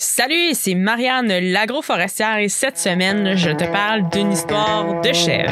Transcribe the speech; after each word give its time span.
Salut, 0.00 0.54
c'est 0.54 0.76
Marianne 0.76 1.26
l'agroforestière 1.26 2.38
et 2.38 2.48
cette 2.48 2.78
semaine, 2.78 3.36
je 3.36 3.50
te 3.50 3.64
parle 3.64 4.08
d'une 4.10 4.30
histoire 4.30 5.00
de 5.00 5.12
chèvre. 5.12 5.50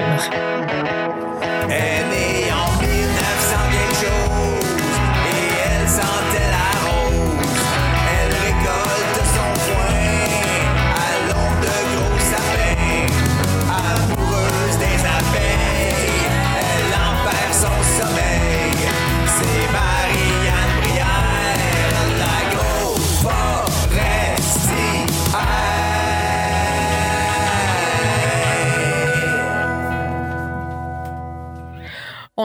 Elle 1.68 2.12
est 2.14 2.52
en 2.52 2.70
1900 2.80 3.56
quelque 3.72 3.94
chose 4.06 4.86
et 5.26 5.50
elle 5.66 5.88
sentait 5.88 6.50
la 6.54 6.70
rose. 6.86 7.58
Elle 8.06 8.34
récolte 8.46 9.18
son 9.34 9.50
foin 9.66 9.98
à 10.94 11.10
l'ombre 11.26 11.58
de 11.62 11.76
gros 11.96 12.20
sapins. 12.30 13.10
Amoureuse 13.68 14.78
des 14.78 15.00
abeilles, 15.18 16.22
elle 16.62 16.94
en 16.94 17.14
perd 17.26 17.52
son 17.52 17.78
sommeil. 17.98 18.78
C'est 19.26 19.72
Marianne 19.72 19.95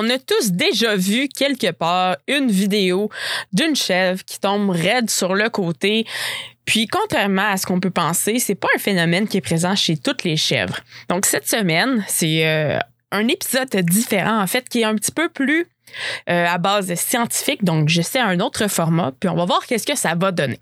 On 0.04 0.10
a 0.10 0.18
tous 0.18 0.52
déjà 0.52 0.96
vu 0.96 1.28
quelque 1.28 1.70
part 1.72 2.18
une 2.28 2.50
vidéo 2.50 3.12
d'une 3.54 3.76
chèvre 3.76 4.24
qui 4.26 4.40
tombe 4.40 4.72
raide 4.72 5.12
sur 5.12 5.36
le 5.36 5.48
côté. 5.50 6.08
Puis, 6.66 6.88
contrairement 6.88 7.52
à 7.52 7.58
ce 7.58 7.68
qu'on 7.68 7.80
peut 7.80 7.91
penser, 7.91 8.40
c'est 8.40 8.55
pas 8.55 8.68
un 8.76 8.80
phénomène 8.80 9.27
qui 9.27 9.38
est 9.38 9.41
présent 9.41 9.76
chez 9.76 9.98
toutes 9.98 10.24
les 10.24 10.38
chèvres. 10.38 10.80
Donc, 11.08 11.27
cette 11.27 11.48
semaine, 11.48 12.04
c'est 12.08 12.48
euh, 12.48 12.80
un 13.12 13.27
épisode 13.27 13.70
différent, 13.76 14.41
en 14.41 14.48
fait, 14.48 14.68
qui 14.68 14.82
est 14.82 14.86
un 14.86 14.96
petit 14.96 15.12
peu 15.12 15.30
plus 15.30 15.68
euh, 16.30 16.48
à 16.48 16.58
base 16.58 16.91
scientifique. 16.96 17.63
Donc, 17.63 17.88
j'essaie 17.88 18.20
un 18.20 18.40
autre 18.40 18.68
format, 18.68 19.12
puis 19.20 19.30
on 19.30 19.36
va 19.36 19.46
voir 19.46 19.68
qu'est-ce 19.68 19.86
que 19.86 19.96
ça 19.96 20.16
va 20.16 20.32
donner. 20.32 20.58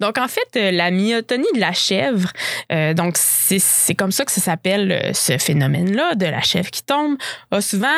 Donc, 0.00 0.18
en 0.18 0.28
fait, 0.28 0.48
euh, 0.56 0.70
la 0.70 0.90
myotonie 0.90 1.46
de 1.54 1.60
la 1.60 1.72
chèvre, 1.72 2.32
euh, 2.72 2.94
donc 2.94 3.16
c'est 3.16 3.94
comme 3.94 4.12
ça 4.12 4.24
que 4.24 4.32
ça 4.32 4.40
s'appelle 4.40 4.92
euh, 4.92 5.12
ce 5.12 5.38
phénomène-là, 5.38 6.14
de 6.14 6.26
la 6.26 6.40
chèvre 6.40 6.70
qui 6.70 6.82
tombe, 6.82 7.16
a 7.50 7.60
souvent 7.60 7.88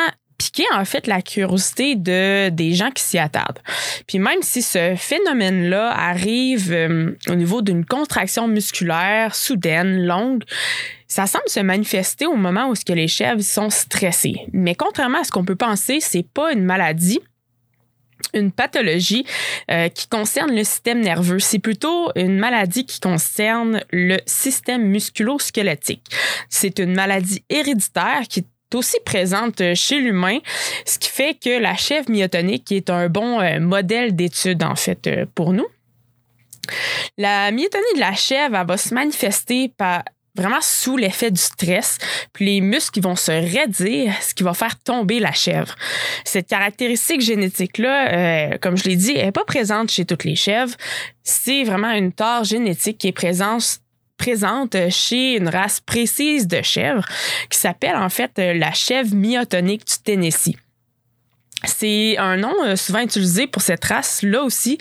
piqué 0.41 0.63
en 0.73 0.85
fait 0.85 1.05
la 1.05 1.21
curiosité 1.21 1.95
de 1.95 2.49
des 2.49 2.73
gens 2.73 2.89
qui 2.89 3.03
s'y 3.03 3.19
attardent. 3.19 3.59
Puis 4.07 4.17
même 4.17 4.41
si 4.41 4.63
ce 4.63 4.95
phénomène-là 4.97 5.91
arrive 5.91 6.71
euh, 6.71 7.15
au 7.29 7.35
niveau 7.35 7.61
d'une 7.61 7.85
contraction 7.85 8.47
musculaire 8.47 9.35
soudaine, 9.35 10.03
longue, 10.03 10.43
ça 11.07 11.27
semble 11.27 11.47
se 11.47 11.59
manifester 11.59 12.25
au 12.25 12.35
moment 12.35 12.69
où 12.69 12.75
ce 12.75 12.85
que 12.85 12.93
les 12.93 13.07
chèvres 13.07 13.41
sont 13.41 13.69
stressées. 13.69 14.47
Mais 14.51 14.73
contrairement 14.73 15.19
à 15.19 15.23
ce 15.23 15.31
qu'on 15.31 15.45
peut 15.45 15.55
penser, 15.55 15.99
c'est 15.99 16.25
pas 16.27 16.53
une 16.53 16.63
maladie 16.63 17.19
une 18.33 18.51
pathologie 18.51 19.25
euh, 19.69 19.89
qui 19.89 20.07
concerne 20.07 20.55
le 20.55 20.63
système 20.63 21.01
nerveux. 21.01 21.39
C'est 21.39 21.59
plutôt 21.59 22.11
une 22.15 22.37
maladie 22.37 22.85
qui 22.85 22.99
concerne 22.99 23.83
le 23.91 24.17
système 24.25 24.83
musculo-squelettique. 24.83 26.05
C'est 26.49 26.79
une 26.79 26.93
maladie 26.93 27.43
héréditaire 27.49 28.23
qui 28.29 28.41
est 28.41 28.75
aussi 28.75 28.97
présente 29.05 29.61
chez 29.75 29.99
l'humain, 29.99 30.39
ce 30.85 30.97
qui 30.97 31.09
fait 31.09 31.33
que 31.33 31.59
la 31.59 31.75
chèvre 31.75 32.09
myotonique 32.09 32.71
est 32.71 32.89
un 32.89 33.09
bon 33.09 33.39
euh, 33.39 33.59
modèle 33.59 34.15
d'étude 34.15 34.63
en 34.63 34.75
fait 34.75 35.07
euh, 35.07 35.25
pour 35.35 35.53
nous. 35.53 35.67
La 37.17 37.51
myotonie 37.51 37.95
de 37.95 37.99
la 37.99 38.13
chèvre 38.13 38.63
va 38.65 38.77
se 38.77 38.93
manifester 38.93 39.69
par 39.69 40.03
vraiment 40.35 40.61
sous 40.61 40.97
l'effet 40.97 41.31
du 41.31 41.41
stress, 41.41 41.97
puis 42.33 42.45
les 42.45 42.61
muscles 42.61 43.01
vont 43.01 43.15
se 43.15 43.31
raidir, 43.31 44.13
ce 44.21 44.33
qui 44.33 44.43
va 44.43 44.53
faire 44.53 44.77
tomber 44.79 45.19
la 45.19 45.31
chèvre. 45.31 45.75
Cette 46.23 46.47
caractéristique 46.47 47.21
génétique-là, 47.21 48.13
euh, 48.53 48.57
comme 48.59 48.77
je 48.77 48.85
l'ai 48.85 48.95
dit, 48.95 49.13
n'est 49.13 49.31
pas 49.31 49.45
présente 49.45 49.91
chez 49.91 50.05
toutes 50.05 50.23
les 50.23 50.35
chèvres. 50.35 50.75
C'est 51.23 51.63
vraiment 51.63 51.91
une 51.91 52.11
tare 52.11 52.43
génétique 52.43 52.97
qui 52.97 53.07
est 53.07 53.13
présente 53.13 53.79
présente 54.17 54.77
chez 54.91 55.37
une 55.37 55.49
race 55.49 55.79
précise 55.79 56.45
de 56.45 56.61
chèvres 56.61 57.03
qui 57.49 57.57
s'appelle 57.57 57.95
en 57.95 58.09
fait 58.09 58.31
la 58.37 58.71
chèvre 58.71 59.15
myotonique 59.15 59.83
du 59.83 59.95
Tennessee. 60.03 60.55
C'est 61.65 62.17
un 62.17 62.37
nom 62.37 62.53
euh, 62.63 62.75
souvent 62.75 62.99
utilisé 62.99 63.47
pour 63.47 63.61
cette 63.61 63.83
race-là 63.85 64.43
aussi. 64.43 64.77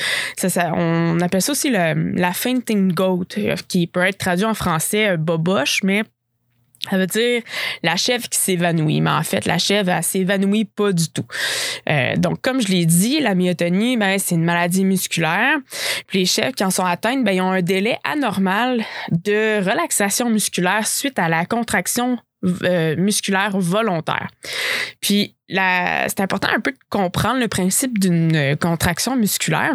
On 0.57 1.21
appelle 1.21 1.43
ça 1.43 1.53
aussi 1.53 1.71
la 1.71 2.33
fainting 2.33 2.93
goat, 2.93 3.27
euh, 3.39 3.55
qui 3.69 3.87
peut 3.87 4.01
être 4.01 4.19
traduit 4.19 4.47
en 4.47 4.55
français 4.55 5.11
euh, 5.11 5.17
boboche, 5.17 5.83
mais 5.83 6.05
ça 6.91 6.97
veut 6.97 7.07
dire 7.07 7.43
la 7.83 7.97
chèvre 7.97 8.27
qui 8.31 8.39
s'évanouit. 8.39 9.03
Mais 9.03 9.11
en 9.11 9.23
fait, 9.23 9.45
la 9.45 9.59
chèvre, 9.59 9.91
elle 9.91 10.03
s'évanouit 10.03 10.65
pas 10.65 10.93
du 10.93 11.11
tout. 11.11 11.27
Donc, 12.17 12.41
comme 12.41 12.63
je 12.63 12.69
l'ai 12.69 12.87
dit, 12.87 13.21
la 13.21 13.35
myotonie, 13.35 13.99
ben, 13.99 14.19
c'est 14.19 14.35
une 14.35 14.45
maladie 14.45 14.87
musculaire. 14.87 15.59
Puis 16.07 16.21
les 16.21 16.25
chèvres 16.25 16.55
qui 16.55 16.65
en 16.65 16.71
sont 16.71 16.87
atteintes, 16.87 17.23
ben, 17.23 17.33
ils 17.33 17.43
ont 17.43 17.51
un 17.51 17.61
délai 17.61 17.99
anormal 18.03 18.83
de 19.11 19.59
relaxation 19.59 20.31
musculaire 20.31 20.87
suite 20.87 21.19
à 21.19 21.29
la 21.29 21.45
contraction 21.45 22.19
euh, 22.45 22.97
musculaire 22.97 23.59
volontaire. 23.59 24.29
Puis 25.01 25.35
c'est 25.49 26.21
important 26.21 26.49
un 26.55 26.61
peu 26.61 26.73
de 26.73 26.79
comprendre 26.89 27.41
le 27.41 27.49
principe 27.49 27.99
d'une 27.99 28.57
contraction 28.57 29.17
musculaire 29.17 29.75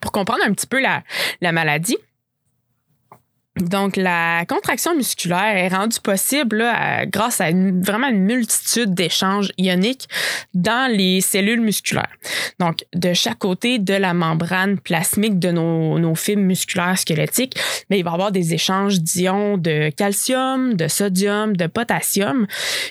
pour 0.00 0.12
comprendre 0.12 0.40
un 0.46 0.52
petit 0.52 0.66
peu 0.66 0.80
la 0.80 1.52
maladie. 1.52 1.96
Donc, 3.60 3.96
la 3.96 4.44
contraction 4.46 4.94
musculaire 4.94 5.56
est 5.56 5.68
rendue 5.68 6.00
possible 6.00 6.58
là, 6.58 7.04
grâce 7.06 7.40
à 7.40 7.50
une, 7.50 7.82
vraiment 7.82 8.08
une 8.08 8.24
multitude 8.24 8.94
d'échanges 8.94 9.52
ioniques 9.58 10.08
dans 10.54 10.90
les 10.90 11.20
cellules 11.20 11.60
musculaires. 11.60 12.12
Donc, 12.58 12.84
de 12.94 13.12
chaque 13.12 13.38
côté 13.38 13.78
de 13.78 13.94
la 13.94 14.14
membrane 14.14 14.78
plasmique 14.78 15.38
de 15.38 15.50
nos, 15.50 15.98
nos 15.98 16.14
fibres 16.14 16.42
musculaires 16.42 16.98
squelettiques, 16.98 17.58
mais 17.90 17.98
il 17.98 18.04
va 18.04 18.10
y 18.10 18.14
avoir 18.14 18.32
des 18.32 18.54
échanges 18.54 19.00
d'ions 19.00 19.58
de 19.58 19.90
calcium, 19.90 20.74
de 20.74 20.88
sodium, 20.88 21.56
de 21.56 21.66
potassium. 21.66 22.46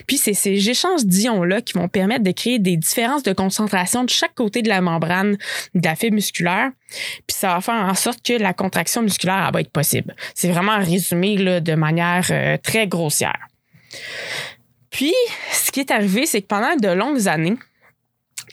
Puis, 0.06 0.18
c'est 0.18 0.34
ces 0.34 0.68
échanges 0.68 1.04
d'ions-là 1.04 1.62
qui 1.62 1.74
vont 1.74 1.88
permettre 1.88 2.24
de 2.24 2.32
créer 2.32 2.58
des 2.58 2.76
différences 2.76 3.22
de 3.22 3.32
concentration 3.32 4.04
de 4.04 4.10
chaque 4.10 4.34
côté 4.34 4.62
de 4.62 4.68
la 4.68 4.80
membrane 4.80 5.36
de 5.74 5.84
la 5.84 5.96
fibre 5.96 6.14
musculaire. 6.14 6.70
Puis, 7.26 7.36
ça 7.36 7.54
va 7.54 7.60
faire 7.60 7.74
en 7.74 7.94
sorte 7.94 8.22
que 8.24 8.34
la 8.34 8.52
contraction 8.52 9.02
musculaire 9.02 9.50
va 9.52 9.60
être 9.60 9.70
possible. 9.70 10.14
C'est 10.34 10.50
vraiment 10.50 10.78
résumé 10.78 11.60
de 11.60 11.74
manière 11.74 12.26
euh, 12.30 12.56
très 12.56 12.86
grossière. 12.86 13.48
Puis, 14.90 15.14
ce 15.52 15.70
qui 15.70 15.80
est 15.80 15.90
arrivé, 15.90 16.26
c'est 16.26 16.42
que 16.42 16.46
pendant 16.46 16.76
de 16.76 16.88
longues 16.88 17.28
années, 17.28 17.56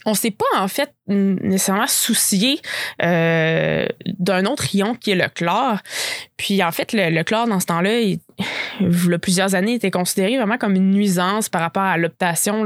on 0.06 0.14
s'est 0.14 0.31
pas 0.31 0.46
en 0.56 0.68
fait 0.68 0.94
nécessairement 1.08 1.88
soucié 1.88 2.62
euh, 3.03 3.86
d'un 4.06 4.46
autre 4.46 4.74
ion 4.74 4.96
qui 4.96 5.12
est 5.12 5.16
le 5.16 5.28
chlore. 5.28 5.80
Puis 6.38 6.64
en 6.64 6.72
fait, 6.72 6.94
le, 6.94 7.09
le 7.09 7.24
chlore 7.24 7.47
dans 7.47 7.59
ce 7.59 7.66
temps-là, 7.66 8.00
il, 8.00 8.20
il 8.80 9.14
a 9.14 9.20
plusieurs 9.20 9.56
années, 9.56 9.74
était 9.74 9.92
considéré 9.92 10.38
vraiment 10.38 10.58
comme 10.58 10.75
une 10.75 10.92
nuisance 10.92 11.50
par 11.50 11.62
rapport 11.62 11.84
à 11.84 11.98
l'optation 11.98 12.66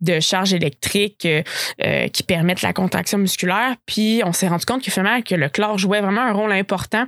de 0.00 0.20
charges 0.20 0.54
électriques 0.54 1.26
euh, 1.26 1.42
euh, 1.84 2.08
qui 2.08 2.22
permettent 2.22 2.62
la 2.62 2.72
contraction 2.72 3.18
musculaire. 3.18 3.74
Puis 3.86 4.22
on 4.24 4.32
s'est 4.32 4.48
rendu 4.48 4.64
compte 4.64 4.82
que 4.82 4.90
finalement 4.90 5.22
que 5.22 5.34
le 5.34 5.48
chlore 5.48 5.78
jouait 5.78 6.00
vraiment 6.00 6.22
un 6.22 6.32
rôle 6.32 6.52
important 6.52 7.06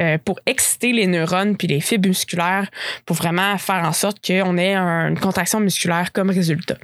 euh, 0.00 0.18
pour 0.24 0.40
exciter 0.46 0.92
les 0.92 1.06
neurones 1.06 1.56
puis 1.56 1.68
les 1.68 1.80
fibres 1.80 2.08
musculaires 2.08 2.68
pour 3.06 3.16
vraiment 3.16 3.56
faire 3.58 3.84
en 3.84 3.92
sorte 3.92 4.24
qu'on 4.24 4.56
ait 4.56 4.74
un, 4.74 5.08
une 5.08 5.18
contraction 5.18 5.60
musculaire 5.60 6.12
comme 6.12 6.30
résultat. 6.30 6.76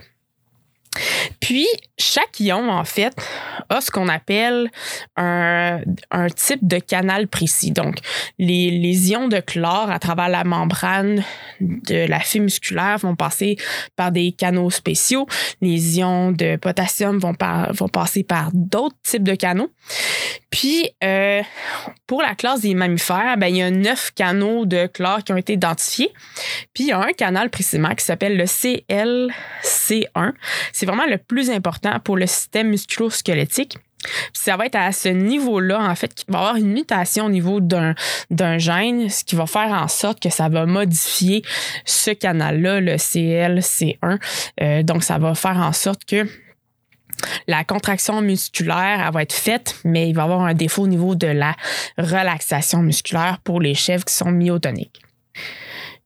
Puis, 1.39 1.69
chaque 1.99 2.41
ion, 2.41 2.69
en 2.69 2.85
fait, 2.85 3.15
a 3.69 3.81
ce 3.81 3.91
qu'on 3.91 4.09
appelle 4.09 4.71
un, 5.17 5.81
type 6.35 6.67
de 6.67 6.79
canal 6.79 7.29
précis. 7.29 7.71
Donc, 7.71 7.99
les, 8.39 9.11
ions 9.11 9.29
de 9.29 9.39
chlore 9.39 9.91
à 9.91 9.99
travers 9.99 10.29
la 10.29 10.45
membrane 10.45 11.25
de 11.61 12.07
la 12.07 12.21
fibre 12.21 12.45
musculaire 12.45 12.99
vont 12.99 13.15
passer 13.15 13.57
par 13.95 14.11
des 14.11 14.33
canaux 14.33 14.71
spéciaux. 14.71 15.27
Les 15.61 15.99
ions 15.99 16.33
de 16.33 16.57
potassium 16.57 17.19
vont 17.19 17.89
passer 17.89 18.25
par 18.25 18.51
d'autres 18.53 18.97
types 19.03 19.25
de 19.25 19.35
canaux. 19.35 19.71
Puis, 20.51 20.91
euh, 21.05 21.43
pour 22.09 22.23
la 22.23 22.35
classe 22.35 22.63
des 22.63 22.75
mammifères, 22.75 23.37
ben, 23.39 23.47
il 23.47 23.57
y 23.57 23.63
a 23.63 23.71
neuf 23.71 24.11
canaux 24.15 24.67
de 24.67 24.87
chlore 24.87 25.23
qui 25.23 25.33
ont 25.33 25.37
été 25.37 25.53
identifiés. 25.53 26.13
Puis, 26.75 26.85
il 26.85 26.87
y 26.89 26.93
a 26.93 26.99
un 26.99 27.13
canal 27.13 27.51
précisément 27.51 27.95
qui 27.95 28.05
s'appelle 28.05 28.37
le 28.37 28.45
CLC1. 28.45 30.33
C'est 30.73 30.87
vraiment 30.87 31.07
le 31.07 31.19
plus 31.19 31.51
important 31.51 32.01
pour 32.01 32.17
le 32.17 32.27
système 32.27 32.69
musculo-squelettique. 32.69 33.79
ça 34.33 34.57
va 34.57 34.67
être 34.67 34.77
à 34.77 34.91
ce 34.93 35.09
niveau-là, 35.09 35.79
en 35.79 35.95
fait, 35.95 36.15
qu'il 36.15 36.33
va 36.33 36.39
y 36.39 36.43
avoir 36.43 36.57
une 36.57 36.73
mutation 36.73 37.27
au 37.27 37.31
niveau 37.31 37.61
d'un, 37.61 37.95
d'un 38.31 38.59
gène, 38.59 39.09
ce 39.09 39.23
qui 39.23 39.37
va 39.37 39.47
faire 39.47 39.71
en 39.73 39.89
sorte 39.89 40.21
que 40.21 40.31
ça 40.31 40.49
va 40.49 40.67
modifier 40.67 41.43
ce 41.85 42.11
canal-là, 42.11 42.81
le 42.81 42.97
CLC1. 42.97 44.19
Euh, 44.63 44.83
donc, 44.83 45.05
ça 45.05 45.19
va 45.19 45.35
faire 45.35 45.59
en 45.59 45.73
sorte 45.73 46.05
que 46.05 46.27
la 47.47 47.65
contraction 47.65 48.21
musculaire, 48.21 49.11
va 49.13 49.23
être 49.23 49.33
faite, 49.33 49.77
mais 49.85 50.09
il 50.09 50.15
va 50.15 50.23
y 50.23 50.25
avoir 50.25 50.43
un 50.43 50.55
défaut 50.55 50.83
au 50.83 50.89
niveau 50.89 51.15
de 51.15 51.27
la 51.27 51.57
relaxation 51.99 52.83
musculaire 52.83 53.39
pour 53.45 53.61
les 53.61 53.75
chèvres 53.75 54.05
qui 54.05 54.15
sont 54.15 54.31
myotoniques. 54.31 55.01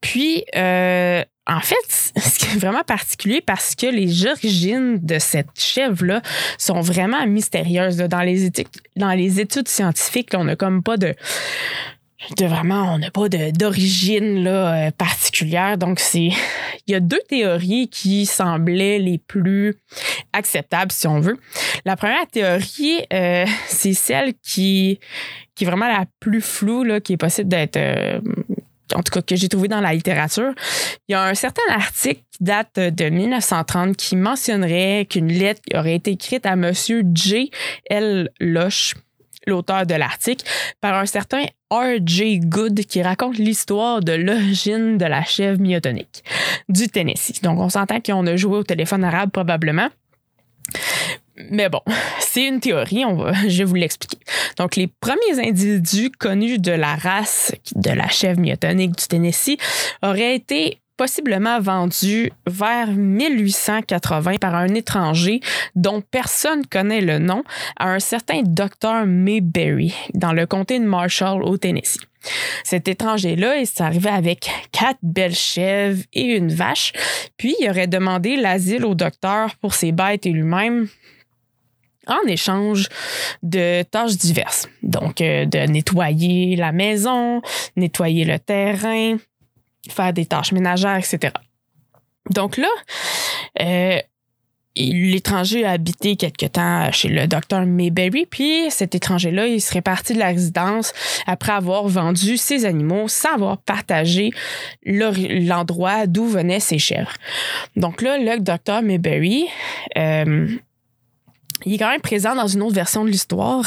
Puis, 0.01 0.45
euh, 0.55 1.23
en 1.47 1.61
fait, 1.61 1.77
ce 2.21 2.39
qui 2.39 2.47
est 2.47 2.59
vraiment 2.59 2.83
particulier 2.83 3.41
parce 3.41 3.75
que 3.75 3.87
les 3.87 4.27
origines 4.27 4.99
de 4.99 5.19
cette 5.19 5.59
chèvre-là 5.59 6.23
sont 6.59 6.81
vraiment 6.81 7.27
mystérieuses. 7.27 7.97
Dans, 7.97 8.21
les 8.23 8.45
études, 8.45 8.69
dans 8.97 9.13
les 9.13 9.41
études 9.41 9.69
scientifiques, 9.69 10.31
on 10.35 10.45
n'a 10.45 10.57
comme 10.57 10.83
pas 10.83 10.97
de, 10.97 11.15
de 12.39 12.47
vraiment, 12.47 12.95
on 12.95 12.99
n'a 12.99 13.11
pas 13.11 13.29
d'origine 13.29 14.47
euh, 14.47 14.91
particulière. 14.91 15.79
Donc, 15.79 16.01
c'est. 16.01 16.31
Il 16.87 16.93
y 16.93 16.95
a 16.95 17.01
deux 17.01 17.21
théories 17.29 17.89
qui 17.89 18.27
semblaient 18.27 18.99
les 18.99 19.17
plus 19.17 19.75
acceptables, 20.35 20.93
si 20.93 21.07
on 21.07 21.19
veut. 21.19 21.39
La 21.87 21.97
première 21.97 22.27
théorie, 22.27 23.01
euh, 23.13 23.47
c'est 23.67 23.95
celle 23.95 24.35
qui, 24.35 25.01
qui 25.55 25.65
est 25.65 25.67
vraiment 25.67 25.89
la 25.89 26.05
plus 26.21 26.43
floue, 26.43 26.85
là, 26.85 27.01
qui 27.01 27.15
est 27.15 27.19
possible 27.19 27.49
d'être. 27.49 27.77
Euh, 27.77 28.21
en 28.95 29.03
tout 29.03 29.13
cas 29.13 29.23
que 29.23 29.35
j'ai 29.35 29.49
trouvé 29.49 29.67
dans 29.67 29.81
la 29.81 29.95
littérature, 29.95 30.53
il 31.09 31.13
y 31.13 31.15
a 31.15 31.25
un 31.25 31.35
certain 31.35 31.63
article 31.71 32.21
qui 32.31 32.45
date 32.45 32.79
de 32.79 33.09
1930 33.09 33.97
qui 33.97 34.15
mentionnerait 34.15 35.07
qu'une 35.09 35.33
lettre 35.33 35.63
aurait 35.75 35.95
été 35.95 36.13
écrite 36.13 36.45
à 36.45 36.55
Monsieur 36.55 37.03
J. 37.15 37.51
L. 37.89 38.31
Loche, 38.41 38.95
l'auteur 39.47 39.87
de 39.87 39.95
l'article, 39.95 40.45
par 40.81 40.95
un 40.95 41.07
certain 41.07 41.45
R.J. 41.75 42.39
Good 42.41 42.85
qui 42.85 43.03
raconte 43.03 43.37
l'histoire 43.37 44.01
de 44.01 44.13
l'origine 44.13 44.97
de 44.97 45.05
la 45.07 45.25
chèvre 45.25 45.61
myotonique 45.61 46.23
du 46.69 46.87
Tennessee. 46.89 47.43
Donc, 47.43 47.59
on 47.59 47.69
s'entend 47.69 48.01
qu'on 48.01 48.27
a 48.29 48.37
joué 48.37 48.59
au 48.59 48.63
téléphone 48.63 49.03
arabe 49.03 49.31
probablement. 49.31 49.89
Mais 51.51 51.69
bon, 51.69 51.81
c'est 52.21 52.47
une 52.47 52.61
théorie, 52.61 53.03
je 53.49 53.59
vais 53.59 53.65
vous 53.65 53.75
l'expliquer. 53.75 54.19
Donc, 54.57 54.77
les 54.77 54.87
premiers 54.87 55.45
individus 55.45 56.11
connus 56.11 56.59
de 56.59 56.71
la 56.71 56.95
race 56.95 57.53
de 57.75 57.91
la 57.91 58.09
chèvre 58.09 58.39
myotonique 58.39 58.97
du 58.97 59.07
Tennessee 59.09 59.57
auraient 60.01 60.37
été 60.37 60.79
possiblement 60.97 61.61
vendus 61.61 62.31
vers 62.47 62.91
1880 62.91 64.37
par 64.41 64.55
un 64.55 64.69
étranger 64.69 65.41
dont 65.75 66.01
personne 66.01 66.67
connaît 66.67 67.01
le 67.01 67.19
nom 67.19 67.43
à 67.79 67.91
un 67.91 67.99
certain 67.99 68.43
docteur 68.43 69.07
Mayberry 69.07 69.95
dans 70.15 70.33
le 70.33 70.47
comté 70.47 70.79
de 70.79 70.85
Marshall 70.85 71.43
au 71.43 71.57
Tennessee. 71.57 71.99
Cet 72.63 72.89
étranger-là, 72.89 73.57
il 73.57 73.67
s'arrivait 73.67 74.09
avec 74.11 74.49
quatre 74.73 74.99
belles 75.03 75.35
chèvres 75.35 76.03
et 76.13 76.37
une 76.37 76.53
vache, 76.53 76.93
puis 77.37 77.55
il 77.61 77.69
aurait 77.69 77.87
demandé 77.87 78.37
l'asile 78.37 78.85
au 78.85 78.95
docteur 78.95 79.57
pour 79.57 79.75
ses 79.75 79.93
bêtes 79.93 80.27
et 80.27 80.31
lui-même 80.31 80.89
en 82.07 82.27
échange 82.27 82.89
de 83.43 83.83
tâches 83.83 84.17
diverses. 84.17 84.69
Donc, 84.83 85.21
euh, 85.21 85.47
de 85.47 85.59
nettoyer 85.59 86.57
la 86.57 86.73
maison, 86.73 87.41
nettoyer 87.77 88.25
le 88.25 88.39
terrain, 88.39 89.17
faire 89.91 90.13
des 90.13 90.27
tâches 90.27 90.53
ménagères, 90.53 90.97
etc. 90.97 91.33
Donc 92.31 92.57
là, 92.57 92.69
euh, 93.61 93.99
l'étranger 94.77 95.65
a 95.65 95.73
habité 95.73 96.17
quelque 96.17 96.47
temps 96.47 96.91
chez 96.91 97.09
le 97.09 97.27
docteur 97.27 97.65
Mayberry, 97.65 98.27
puis 98.27 98.71
cet 98.71 98.95
étranger-là, 98.95 99.47
il 99.47 99.61
serait 99.61 99.83
parti 99.83 100.15
de 100.15 100.19
la 100.19 100.29
résidence 100.29 100.93
après 101.27 101.53
avoir 101.53 101.87
vendu 101.87 102.37
ses 102.37 102.65
animaux 102.65 103.07
sans 103.09 103.35
avoir 103.35 103.59
partagé 103.59 104.31
l'endroit 104.85 106.07
d'où 106.07 106.27
venaient 106.27 106.61
ses 106.61 106.79
chèvres. 106.79 107.13
Donc 107.77 108.03
là, 108.03 108.19
le 108.19 108.41
docteur 108.41 108.83
Mayberry, 108.83 109.47
euh, 109.97 110.49
il 111.65 111.75
est 111.75 111.79
quand 111.79 111.91
même 111.91 112.01
présent 112.01 112.35
dans 112.35 112.49
une 112.49 112.63
autre 112.63 112.75
version 112.75 113.05
de 113.05 113.11
l'histoire. 113.11 113.65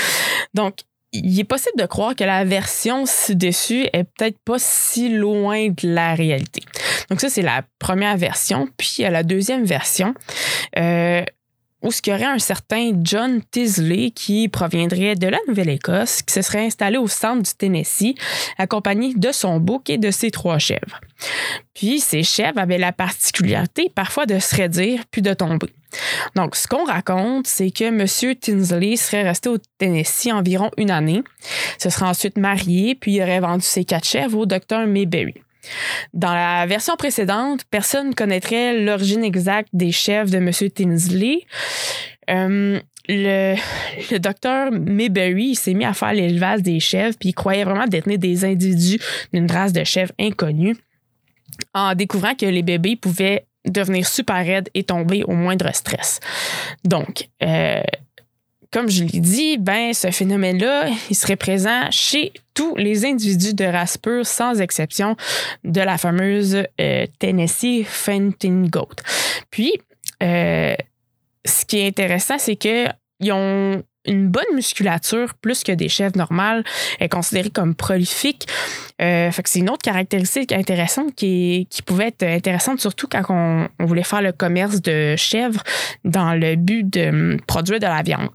Donc, 0.54 0.78
il 1.12 1.40
est 1.40 1.44
possible 1.44 1.78
de 1.78 1.86
croire 1.86 2.14
que 2.14 2.24
la 2.24 2.44
version 2.44 3.06
ci-dessus 3.06 3.86
est 3.92 4.04
peut-être 4.04 4.38
pas 4.44 4.58
si 4.58 5.08
loin 5.08 5.68
de 5.68 5.94
la 5.94 6.14
réalité. 6.14 6.62
Donc 7.10 7.20
ça, 7.20 7.28
c'est 7.28 7.42
la 7.42 7.62
première 7.78 8.16
version. 8.16 8.68
Puis 8.76 8.96
il 8.98 9.02
y 9.02 9.04
a 9.04 9.10
la 9.10 9.22
deuxième 9.22 9.64
version. 9.64 10.14
Euh, 10.78 11.22
où 11.82 11.92
ce 11.92 12.02
qu'il 12.02 12.12
y 12.12 12.16
aurait 12.16 12.24
un 12.24 12.38
certain 12.38 12.92
John 13.02 13.40
Tisley 13.50 14.10
qui 14.10 14.48
proviendrait 14.48 15.14
de 15.14 15.28
la 15.28 15.38
Nouvelle-Écosse, 15.46 16.22
qui 16.22 16.34
se 16.34 16.42
serait 16.42 16.66
installé 16.66 16.98
au 16.98 17.06
centre 17.06 17.42
du 17.42 17.54
Tennessee, 17.56 18.14
accompagné 18.58 19.14
de 19.14 19.30
son 19.30 19.60
bouc 19.60 19.88
et 19.88 19.98
de 19.98 20.10
ses 20.10 20.30
trois 20.30 20.58
chèvres. 20.58 21.00
Puis 21.74 22.00
ces 22.00 22.24
chèvres 22.24 22.58
avaient 22.58 22.78
la 22.78 22.92
particularité 22.92 23.92
parfois 23.94 24.26
de 24.26 24.38
se 24.40 24.56
raidir 24.56 25.04
puis 25.10 25.22
de 25.22 25.32
tomber. 25.34 25.72
Donc, 26.34 26.56
ce 26.56 26.68
qu'on 26.68 26.84
raconte, 26.84 27.46
c'est 27.46 27.70
que 27.70 27.84
M. 27.84 28.34
Tinsley 28.36 28.96
serait 28.96 29.22
resté 29.22 29.48
au 29.48 29.58
Tennessee 29.78 30.32
environ 30.32 30.70
une 30.76 30.90
année, 30.90 31.22
se 31.78 31.90
serait 31.90 32.06
ensuite 32.06 32.36
marié, 32.38 32.94
puis 32.94 33.14
il 33.14 33.22
aurait 33.22 33.40
vendu 33.40 33.64
ses 33.64 33.84
quatre 33.84 34.06
chèvres 34.06 34.38
au 34.38 34.46
docteur 34.46 34.86
Mayberry. 34.86 35.34
Dans 36.14 36.32
la 36.32 36.66
version 36.66 36.96
précédente, 36.96 37.64
personne 37.70 38.10
ne 38.10 38.14
connaîtrait 38.14 38.78
l'origine 38.80 39.24
exacte 39.24 39.68
des 39.72 39.92
chèvres 39.92 40.30
de 40.30 40.38
M. 40.38 40.50
Tinsley. 40.70 41.46
Euh, 42.30 42.80
le, 43.08 43.56
le, 44.10 44.18
docteur 44.18 44.70
Mayberry 44.70 45.54
s'est 45.54 45.74
mis 45.74 45.84
à 45.84 45.94
faire 45.94 46.12
l'élevage 46.12 46.62
des 46.62 46.78
chèvres, 46.78 47.16
puis 47.18 47.30
il 47.30 47.34
croyait 47.34 47.64
vraiment 47.64 47.86
détenir 47.86 48.18
des 48.18 48.44
individus 48.44 49.00
d'une 49.32 49.50
race 49.50 49.72
de 49.72 49.82
chèvres 49.82 50.12
inconnue 50.18 50.76
en 51.74 51.94
découvrant 51.94 52.34
que 52.34 52.46
les 52.46 52.62
bébés 52.62 52.96
pouvaient 52.96 53.47
devenir 53.64 54.06
super 54.06 54.36
raides 54.36 54.70
et 54.74 54.84
tomber 54.84 55.24
au 55.24 55.32
moindre 55.32 55.72
stress. 55.74 56.20
Donc, 56.84 57.28
euh, 57.42 57.82
comme 58.70 58.88
je 58.88 59.04
l'ai 59.04 59.20
dit, 59.20 59.56
ben, 59.58 59.94
ce 59.94 60.10
phénomène-là, 60.10 60.88
il 61.10 61.16
serait 61.16 61.36
présent 61.36 61.90
chez 61.90 62.32
tous 62.54 62.76
les 62.76 63.06
individus 63.06 63.54
de 63.54 63.64
race 63.64 63.96
pure, 63.96 64.26
sans 64.26 64.60
exception 64.60 65.16
de 65.64 65.80
la 65.80 65.96
fameuse 65.96 66.64
euh, 66.80 67.06
Tennessee 67.18 67.84
Fainting 67.84 68.68
Goat. 68.68 68.96
Puis, 69.50 69.72
euh, 70.22 70.74
ce 71.44 71.64
qui 71.64 71.78
est 71.78 71.86
intéressant, 71.86 72.38
c'est 72.38 72.56
qu'ils 72.56 73.32
ont 73.32 73.82
une 74.08 74.28
bonne 74.28 74.54
musculature 74.54 75.34
plus 75.34 75.62
que 75.62 75.72
des 75.72 75.88
chèvres 75.88 76.16
normales, 76.16 76.64
est 76.98 77.08
considérée 77.08 77.50
comme 77.50 77.74
prolifique. 77.74 78.46
Euh, 79.00 79.30
c'est 79.44 79.58
une 79.60 79.70
autre 79.70 79.82
caractéristique 79.82 80.52
intéressante 80.52 81.14
qui, 81.14 81.68
pouvait 81.86 82.08
être 82.08 82.24
intéressante, 82.24 82.80
surtout 82.80 83.06
quand 83.06 83.22
on, 83.28 83.68
voulait 83.86 84.02
faire 84.02 84.22
le 84.22 84.32
commerce 84.32 84.82
de 84.82 85.14
chèvres 85.16 85.62
dans 86.04 86.34
le 86.34 86.56
but 86.56 86.88
de 86.88 87.08
hum, 87.08 87.40
produire 87.46 87.78
de 87.78 87.86
la 87.86 88.02
viande. 88.02 88.30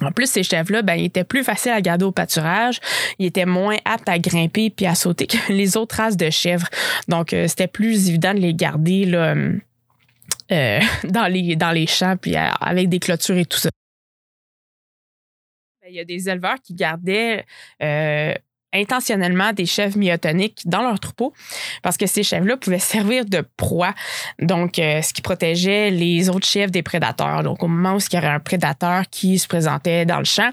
En 0.00 0.12
plus, 0.12 0.30
ces 0.30 0.44
chèvres-là, 0.44 0.82
ben, 0.82 0.94
ils 0.94 1.06
étaient 1.06 1.24
plus 1.24 1.42
faciles 1.42 1.72
à 1.72 1.80
garder 1.80 2.04
au 2.04 2.12
pâturage. 2.12 2.78
Ils 3.18 3.26
étaient 3.26 3.46
moins 3.46 3.76
aptes 3.84 4.08
à 4.08 4.18
grimper 4.20 4.70
puis 4.70 4.86
à 4.86 4.94
sauter 4.94 5.26
que 5.26 5.36
les 5.52 5.76
autres 5.76 5.96
races 5.96 6.16
de 6.16 6.30
chèvres. 6.30 6.68
Donc, 7.08 7.32
euh, 7.32 7.48
c'était 7.48 7.66
plus 7.66 8.08
évident 8.08 8.34
de 8.34 8.40
les 8.40 8.54
garder 8.54 9.12
hum, 9.12 9.60
euh, 10.52 10.80
dans, 11.04 11.26
les, 11.26 11.56
dans 11.56 11.72
les 11.72 11.86
champs 11.86 12.16
puis 12.16 12.36
avec 12.36 12.88
des 12.88 12.98
clôtures 12.98 13.36
et 13.36 13.46
tout 13.46 13.58
ça. 13.58 13.70
Il 15.88 15.94
y 15.94 16.00
a 16.00 16.04
des 16.04 16.28
éleveurs 16.28 16.60
qui 16.62 16.74
gardaient 16.74 17.44
euh, 17.82 18.34
intentionnellement 18.72 19.52
des 19.52 19.64
chèvres 19.64 19.96
myotoniques 19.96 20.60
dans 20.66 20.82
leur 20.82 21.00
troupeau 21.00 21.32
parce 21.82 21.96
que 21.96 22.06
ces 22.06 22.22
chèvres-là 22.22 22.56
pouvaient 22.58 22.78
servir 22.78 23.24
de 23.24 23.42
proie, 23.56 23.94
donc 24.38 24.78
euh, 24.78 25.00
ce 25.00 25.14
qui 25.14 25.22
protégeait 25.22 25.90
les 25.90 26.28
autres 26.28 26.46
chèvres 26.46 26.70
des 26.70 26.82
prédateurs. 26.82 27.42
Donc 27.42 27.62
au 27.62 27.68
moment 27.68 27.96
où 27.96 27.98
il 27.98 28.14
y 28.14 28.18
aurait 28.18 28.28
un 28.28 28.40
prédateur 28.40 29.04
qui 29.10 29.38
se 29.38 29.48
présentait 29.48 30.04
dans 30.04 30.18
le 30.18 30.24
champ, 30.24 30.50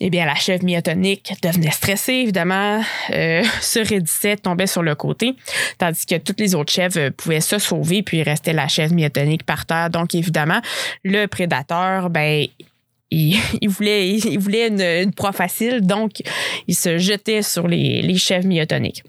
eh 0.00 0.08
bien 0.08 0.24
la 0.24 0.34
chèvre 0.34 0.64
myotonique 0.64 1.34
devenait 1.42 1.70
stressée 1.70 2.14
évidemment, 2.14 2.82
euh, 3.10 3.42
se 3.60 3.80
raidissait, 3.80 4.36
tombait 4.36 4.66
sur 4.66 4.82
le 4.82 4.94
côté, 4.94 5.36
tandis 5.76 6.06
que 6.06 6.16
toutes 6.16 6.40
les 6.40 6.54
autres 6.54 6.72
chèvres 6.72 7.10
pouvaient 7.10 7.42
se 7.42 7.58
sauver 7.58 8.02
puis 8.02 8.22
restait 8.22 8.54
la 8.54 8.68
chèvre 8.68 8.94
myotonique 8.94 9.44
par 9.44 9.66
terre. 9.66 9.90
Donc 9.90 10.14
évidemment 10.14 10.62
le 11.04 11.26
prédateur, 11.26 12.08
ben 12.08 12.46
il, 13.60 13.68
voulait, 13.68 14.08
il 14.10 14.38
voulait 14.38 14.68
une, 14.68 14.80
une, 14.80 15.12
proie 15.12 15.32
facile, 15.32 15.80
donc 15.86 16.22
il 16.68 16.76
se 16.76 16.98
jetait 16.98 17.42
sur 17.42 17.66
les, 17.66 18.02
les 18.02 18.16
chèvres 18.16 18.46
myotoniques. 18.46 19.02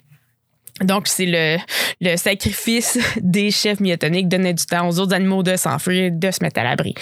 Donc, 0.79 1.07
c'est 1.07 1.25
le, 1.25 1.57
le 2.01 2.17
sacrifice 2.17 2.97
des 3.21 3.51
chefs 3.51 3.79
myotoniques 3.79 4.27
donnait 4.27 4.53
du 4.53 4.65
temps 4.65 4.87
aux 4.87 4.99
autres 4.99 5.13
animaux 5.13 5.43
de 5.43 5.55
s'enfuir, 5.55 6.11
de 6.11 6.31
se 6.31 6.43
mettre 6.43 6.59
à 6.59 6.63
l'abri. 6.63 6.95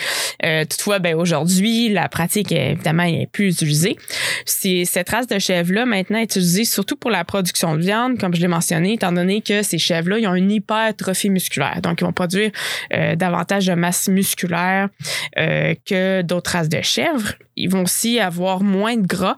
Euh, 0.44 0.66
toutefois, 0.66 1.00
ben, 1.00 1.16
aujourd'hui, 1.16 1.90
la 1.90 2.10
pratique, 2.10 2.52
évidemment, 2.52 3.04
est 3.04 3.28
plus 3.32 3.54
utilisée. 3.54 3.98
C'est, 4.46 4.86
cette 4.86 5.10
race 5.10 5.28
de 5.28 5.40
chèvres-là, 5.40 5.86
maintenant, 5.86 6.20
est 6.20 6.24
utilisée 6.24 6.66
surtout 6.66 6.98
pour 6.98 7.12
la 7.12 7.24
production 7.24 7.76
de 7.76 7.82
viande, 7.82 8.18
comme 8.18 8.36
je 8.36 8.42
l'ai 8.42 8.48
mentionné, 8.48 8.94
étant 8.94 9.12
donné 9.12 9.42
que 9.42 9.64
ces 9.64 9.78
chèvres-là, 9.78 10.20
ils 10.20 10.28
ont 10.28 10.36
une 10.36 10.52
hypertrophie 10.52 11.30
musculaire. 11.30 11.80
Donc, 11.82 12.02
ils 12.02 12.04
vont 12.04 12.14
produire 12.14 12.52
euh, 12.94 13.16
davantage 13.16 13.66
de 13.68 13.74
masse 13.74 14.10
musculaire 14.10 14.90
euh, 15.38 15.74
que 15.86 16.22
d'autres 16.22 16.52
races 16.52 16.70
de 16.70 16.82
chèvres. 16.82 17.34
Ils 17.56 17.70
vont 17.70 17.84
aussi 17.84 18.20
avoir 18.20 18.62
moins 18.62 18.98
de 18.98 19.06
gras, 19.06 19.36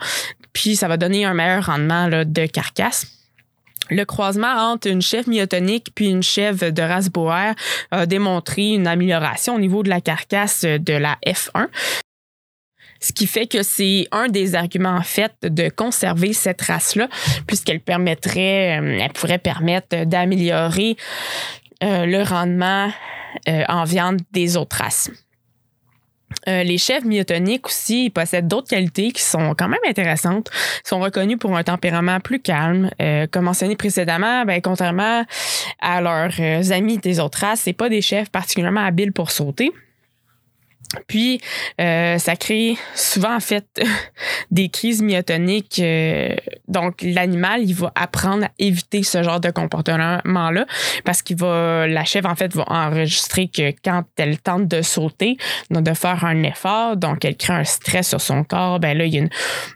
puis 0.53 0.75
ça 0.75 0.87
va 0.87 0.97
donner 0.97 1.25
un 1.25 1.33
meilleur 1.33 1.65
rendement 1.65 2.07
là, 2.07 2.25
de 2.25 2.45
carcasse. 2.45 3.20
Le 3.91 4.05
croisement 4.05 4.71
entre 4.71 4.87
une 4.87 5.01
chèvre 5.01 5.29
myotonique 5.29 5.91
puis 5.93 6.07
une 6.07 6.23
chèvre 6.23 6.69
de 6.69 6.81
race 6.81 7.09
boer 7.09 7.53
a 7.91 8.05
démontré 8.05 8.69
une 8.69 8.87
amélioration 8.87 9.55
au 9.55 9.59
niveau 9.59 9.83
de 9.83 9.89
la 9.89 9.99
carcasse 9.99 10.61
de 10.63 10.93
la 10.93 11.17
F1. 11.27 11.67
Ce 13.01 13.11
qui 13.11 13.27
fait 13.27 13.47
que 13.47 13.63
c'est 13.63 14.07
un 14.11 14.27
des 14.27 14.55
arguments 14.55 14.95
en 14.95 15.01
fait 15.01 15.33
de 15.41 15.69
conserver 15.69 16.33
cette 16.33 16.61
race-là, 16.61 17.09
puisqu'elle 17.47 17.81
permettrait, 17.81 18.79
euh, 18.79 18.99
elle 19.01 19.11
pourrait 19.11 19.39
permettre 19.39 20.05
d'améliorer 20.05 20.95
euh, 21.83 22.05
le 22.05 22.21
rendement 22.21 22.91
euh, 23.49 23.63
en 23.67 23.85
viande 23.85 24.21
des 24.31 24.55
autres 24.55 24.77
races. 24.77 25.09
Euh, 26.47 26.63
les 26.63 26.77
chèvres 26.77 27.05
myotoniques 27.05 27.67
aussi 27.67 28.09
possèdent 28.09 28.47
d'autres 28.47 28.69
qualités 28.69 29.11
qui 29.11 29.21
sont 29.21 29.53
quand 29.57 29.67
même 29.67 29.79
intéressantes. 29.87 30.49
Ils 30.85 30.89
sont 30.89 30.99
reconnus 30.99 31.37
pour 31.37 31.55
un 31.55 31.63
tempérament 31.63 32.19
plus 32.19 32.39
calme. 32.39 32.89
Euh, 33.01 33.27
comme 33.29 33.45
mentionné 33.45 33.75
précédemment, 33.75 34.45
ben, 34.45 34.61
contrairement 34.61 35.23
à 35.79 36.01
leurs 36.01 36.33
euh, 36.39 36.71
amis 36.71 36.97
des 36.97 37.19
autres 37.19 37.39
races, 37.39 37.61
c'est 37.61 37.73
pas 37.73 37.89
des 37.89 38.01
chèvres 38.01 38.29
particulièrement 38.29 38.83
habiles 38.85 39.13
pour 39.13 39.31
sauter. 39.31 39.71
Puis, 41.07 41.39
euh, 41.79 42.17
ça 42.17 42.35
crée 42.35 42.77
souvent, 42.95 43.35
en 43.35 43.39
fait, 43.39 43.65
des 44.51 44.69
crises 44.69 45.01
myotoniques. 45.01 45.79
Euh, 45.79 46.35
donc, 46.67 47.01
l'animal, 47.01 47.61
il 47.63 47.73
va 47.73 47.91
apprendre 47.95 48.45
à 48.45 48.49
éviter 48.59 49.03
ce 49.03 49.23
genre 49.23 49.39
de 49.39 49.49
comportement-là 49.49 50.65
parce 51.05 51.21
qu'il 51.21 51.37
va, 51.37 51.87
la 51.87 52.03
chèvre, 52.03 52.29
en 52.29 52.35
fait, 52.35 52.53
va 52.53 52.65
enregistrer 52.67 53.47
que 53.47 53.71
quand 53.83 54.03
elle 54.17 54.39
tente 54.39 54.67
de 54.67 54.81
sauter, 54.81 55.37
donc 55.69 55.83
de 55.83 55.93
faire 55.93 56.25
un 56.25 56.43
effort, 56.43 56.97
donc 56.97 57.23
elle 57.23 57.37
crée 57.37 57.53
un 57.53 57.63
stress 57.63 58.09
sur 58.09 58.21
son 58.21 58.43
corps, 58.43 58.79
ben 58.79 58.97
là, 58.97 59.05
il 59.05 59.13
y 59.13 59.17
a 59.17 59.21
une, 59.21 59.29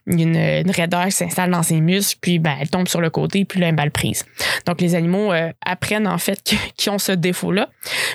une, 0.08 0.36
une 0.36 0.72
raideur 0.72 1.06
qui 1.06 1.12
s'installe 1.12 1.52
dans 1.52 1.64
ses 1.64 1.80
muscles, 1.80 2.18
puis 2.22 2.40
ben, 2.40 2.56
elle 2.60 2.70
tombe 2.70 2.88
sur 2.88 3.02
le 3.02 3.10
côté, 3.10 3.46
puis 3.46 3.60
là, 3.60 3.70
une 3.70 3.76
balle 3.76 3.92
prise. 3.92 4.26
Donc, 4.66 4.82
les 4.82 4.96
animaux 4.96 5.32
euh, 5.32 5.52
apprennent, 5.66 6.08
en 6.08 6.18
fait, 6.18 6.42
qu'ils 6.78 6.92
ont 6.92 7.00
ce 7.00 7.14
défaut-là. 7.14 7.70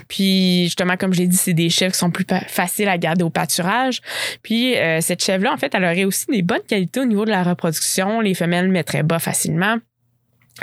Puis, 0.08 0.64
justement, 0.64 0.96
comme 0.96 1.14
j'ai 1.14 1.26
dit, 1.26 1.36
c'est 1.36 1.54
des 1.54 1.70
chèvres 1.70 1.92
qui 1.92 1.98
sont 1.98 2.10
plus 2.10 2.26
faciles 2.48 2.89
à 2.90 2.98
garder 2.98 3.22
au 3.22 3.30
pâturage. 3.30 4.00
Puis 4.42 4.76
euh, 4.76 5.00
cette 5.00 5.22
chèvre-là, 5.22 5.52
en 5.52 5.56
fait, 5.56 5.74
elle 5.74 5.84
aurait 5.84 6.04
aussi 6.04 6.26
des 6.26 6.42
bonnes 6.42 6.64
qualités 6.68 7.00
au 7.00 7.04
niveau 7.04 7.24
de 7.24 7.30
la 7.30 7.42
reproduction. 7.42 8.20
Les 8.20 8.34
femelles 8.34 8.68
mettraient 8.68 9.02
bas 9.02 9.18
facilement 9.18 9.76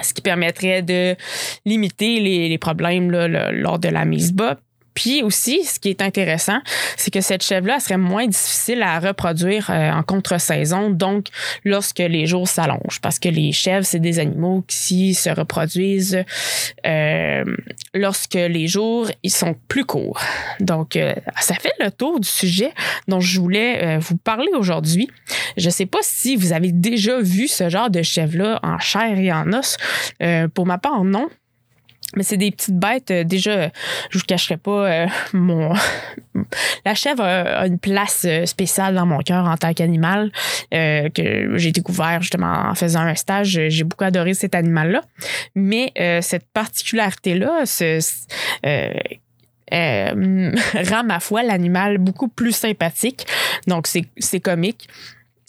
ce 0.04 0.14
qui 0.14 0.22
permettrait 0.22 0.82
de 0.82 1.16
limiter 1.66 2.20
les, 2.20 2.58
problèmes 2.58 3.12
lors 3.12 3.80
de 3.80 3.88
la 3.90 4.06
mise 4.06 4.34
bas. 4.34 4.58
Puis 4.98 5.22
aussi, 5.22 5.64
ce 5.64 5.80
qui 5.80 5.90
est 5.90 6.02
intéressant, 6.02 6.58
c'est 6.96 7.12
que 7.12 7.22
cette 7.22 7.44
chèvre-là 7.44 7.80
serait 7.80 8.00
moins 8.00 8.26
difficile 8.26 8.82
à 8.82 9.00
reproduire 9.00 9.70
euh, 9.70 9.92
en 9.92 10.02
contre-saison, 10.02 10.90
donc 10.90 11.28
lorsque 11.64 12.00
les 12.00 12.26
jours 12.26 12.48
s'allongent, 12.48 13.00
parce 13.00 13.20
que 13.20 13.30
les 13.30 13.52
chèvres, 13.52 13.86
c'est 13.86 14.00
des 14.00 14.18
animaux 14.18 14.64
qui 14.68 15.14
se 15.14 15.30
reproduisent 15.30 16.24
euh, 16.88 17.44
lorsque 17.94 18.34
les 18.34 18.68
jours 18.68 19.08
ils 19.22 19.30
sont 19.30 19.56
plus 19.68 19.86
courts. 19.86 20.20
Donc, 20.62 20.96
euh, 20.96 21.14
ça 21.42 21.54
fait 21.54 21.74
le 21.80 21.92
tour 21.92 22.20
du 22.20 22.28
sujet 22.28 22.72
dont 23.08 23.20
je 23.20 23.40
voulais 23.40 23.84
euh, 23.84 24.00
vous 24.00 24.18
parler 24.18 24.50
aujourd'hui. 24.58 25.08
Je 25.58 25.70
sais 25.70 25.86
pas 25.86 26.00
si 26.02 26.36
vous 26.36 26.54
avez 26.54 26.72
déjà 26.72 27.22
vu 27.22 27.48
ce 27.48 27.70
genre 27.70 27.92
de 27.92 28.02
chèvre-là 28.02 28.60
en 28.64 28.80
chair 28.80 29.16
et 29.20 29.32
en 29.32 29.54
os. 29.54 29.78
Euh, 30.24 30.48
pour 30.48 30.66
ma 30.66 30.80
part, 30.80 31.04
non. 31.04 31.30
Mais 32.16 32.24
c'est 32.24 32.38
des 32.38 32.52
petites 32.52 32.78
bêtes. 32.78 33.12
euh, 33.12 33.24
déjà, 33.24 33.70
je 34.10 34.18
vous 34.18 34.26
cacherai 34.26 34.58
pas, 34.58 34.90
euh, 34.90 35.08
mon 35.34 35.74
la 36.86 36.96
chèvre 36.96 37.24
a, 37.24 37.68
une 37.68 37.80
place 37.80 38.26
euh, 38.28 38.46
spéciale 38.46 38.96
dans 38.96 39.06
mon 39.06 39.20
cœur 39.20 39.46
en 39.46 39.58
tant 39.58 39.74
qu'animal 39.74 40.32
euh, 40.74 41.10
que 41.10 41.58
j'ai 41.58 41.72
découvert 41.72 42.22
justement 42.22 42.70
en 42.70 42.76
faisant 42.76 43.02
un 43.02 43.16
stage. 43.16 43.60
J'ai 43.68 43.84
beaucoup 43.84 44.04
adoré 44.04 44.34
cet 44.34 44.56
animal-là. 44.56 45.02
Mais 45.56 45.92
euh, 46.00 46.22
cette 46.22 46.48
particularité-là, 46.54 47.64
euh, 47.82 48.00
euh, 49.74 50.52
rend 50.90 51.04
ma 51.04 51.20
foi 51.20 51.44
l'animal 51.44 51.98
beaucoup 51.98 52.30
plus 52.30 52.56
sympathique. 52.56 53.26
Donc, 53.68 53.88
c'est 53.88 54.40
comique. 54.40 54.88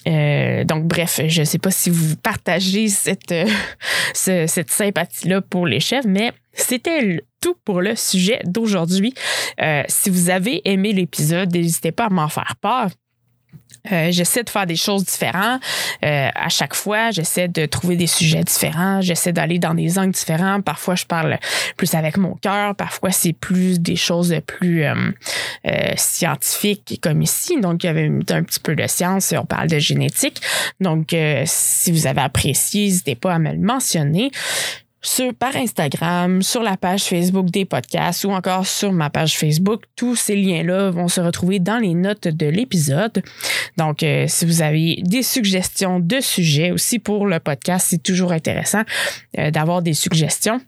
Euh, 0.08 0.64
donc, 0.64 0.84
bref, 0.84 1.20
je 1.26 1.40
ne 1.40 1.44
sais 1.44 1.58
pas 1.58 1.70
si 1.70 1.90
vous 1.90 2.16
partagez 2.16 2.88
cette, 2.88 3.32
euh, 3.32 4.46
sympathie-là 4.68 5.42
pour 5.42 5.66
les 5.66 5.80
chèvres, 5.80 6.08
mais 6.08 6.32
c'était 6.52 7.20
tout 7.40 7.54
pour 7.64 7.80
le 7.80 7.94
sujet 7.94 8.40
d'aujourd'hui. 8.44 9.14
Euh, 9.60 9.82
si 9.88 10.10
vous 10.10 10.30
avez 10.30 10.68
aimé 10.68 10.92
l'épisode, 10.92 11.52
n'hésitez 11.52 11.92
pas 11.92 12.06
à 12.06 12.10
m'en 12.10 12.28
faire 12.28 12.54
part. 12.60 12.90
Euh, 13.92 14.08
j'essaie 14.10 14.42
de 14.42 14.50
faire 14.50 14.66
des 14.66 14.76
choses 14.76 15.04
différentes 15.04 15.62
euh, 16.04 16.28
à 16.34 16.48
chaque 16.48 16.74
fois. 16.74 17.10
J'essaie 17.10 17.48
de 17.48 17.66
trouver 17.66 17.96
des 17.96 18.06
sujets 18.06 18.42
différents. 18.42 19.00
J'essaie 19.00 19.32
d'aller 19.32 19.58
dans 19.58 19.74
des 19.74 19.98
angles 19.98 20.12
différents. 20.12 20.60
Parfois, 20.60 20.94
je 20.94 21.06
parle 21.06 21.38
plus 21.76 21.94
avec 21.94 22.16
mon 22.16 22.34
cœur. 22.34 22.74
Parfois, 22.74 23.10
c'est 23.10 23.32
plus 23.32 23.80
des 23.80 23.96
choses 23.96 24.34
plus 24.46 24.84
euh, 24.84 24.94
scientifiques 25.96 27.00
comme 27.02 27.22
ici. 27.22 27.60
Donc, 27.60 27.84
il 27.84 27.86
y 27.86 27.90
avait 27.90 28.10
un 28.30 28.42
petit 28.42 28.60
peu 28.60 28.74
de 28.74 28.86
science. 28.86 29.32
On 29.36 29.46
parle 29.46 29.68
de 29.68 29.78
génétique. 29.78 30.42
Donc, 30.80 31.14
si 31.44 31.92
vous 31.92 32.06
avez 32.06 32.20
apprécié, 32.20 32.84
n'hésitez 32.84 33.14
pas 33.14 33.34
à 33.34 33.38
me 33.38 33.52
le 33.52 33.58
mentionner 33.58 34.30
sur, 35.00 35.34
par 35.34 35.56
Instagram, 35.56 36.42
sur 36.42 36.62
la 36.62 36.76
page 36.76 37.04
Facebook 37.04 37.50
des 37.50 37.64
podcasts 37.64 38.24
ou 38.24 38.30
encore 38.30 38.66
sur 38.66 38.92
ma 38.92 39.10
page 39.10 39.38
Facebook. 39.38 39.82
Tous 39.96 40.16
ces 40.16 40.36
liens-là 40.36 40.90
vont 40.90 41.08
se 41.08 41.20
retrouver 41.20 41.58
dans 41.58 41.78
les 41.78 41.94
notes 41.94 42.28
de 42.28 42.46
l'épisode. 42.46 43.22
Donc, 43.76 44.02
euh, 44.02 44.24
si 44.28 44.44
vous 44.44 44.62
avez 44.62 45.00
des 45.02 45.22
suggestions 45.22 46.00
de 46.00 46.20
sujets 46.20 46.70
aussi 46.72 46.98
pour 46.98 47.26
le 47.26 47.38
podcast, 47.40 47.86
c'est 47.90 48.02
toujours 48.02 48.32
intéressant 48.32 48.82
euh, 49.38 49.50
d'avoir 49.50 49.82
des 49.82 49.94
suggestions. 49.94 50.60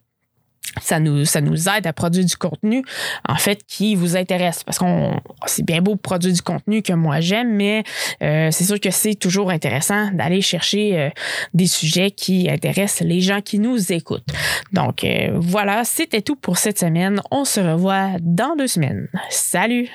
Ça 0.80 1.00
nous, 1.00 1.24
ça 1.24 1.40
nous 1.40 1.68
aide 1.68 1.86
à 1.86 1.92
produire 1.92 2.24
du 2.24 2.36
contenu, 2.36 2.84
en 3.28 3.34
fait, 3.36 3.64
qui 3.66 3.96
vous 3.96 4.16
intéresse. 4.16 4.62
Parce 4.62 4.78
qu'on 4.78 5.20
c'est 5.46 5.64
bien 5.64 5.82
beau 5.82 5.96
produire 5.96 6.32
du 6.32 6.42
contenu 6.42 6.82
que 6.82 6.92
moi 6.92 7.20
j'aime, 7.20 7.54
mais 7.54 7.82
euh, 8.22 8.50
c'est 8.50 8.64
sûr 8.64 8.78
que 8.78 8.90
c'est 8.90 9.14
toujours 9.14 9.50
intéressant 9.50 10.10
d'aller 10.12 10.40
chercher 10.40 10.98
euh, 10.98 11.10
des 11.54 11.66
sujets 11.66 12.10
qui 12.10 12.48
intéressent 12.50 13.06
les 13.06 13.20
gens 13.20 13.40
qui 13.40 13.58
nous 13.58 13.92
écoutent. 13.92 14.28
Donc 14.72 15.04
euh, 15.04 15.30
voilà, 15.34 15.84
c'était 15.84 16.22
tout 16.22 16.36
pour 16.36 16.58
cette 16.58 16.78
semaine. 16.78 17.20
On 17.30 17.44
se 17.44 17.60
revoit 17.60 18.10
dans 18.20 18.54
deux 18.56 18.68
semaines. 18.68 19.08
Salut! 19.28 19.90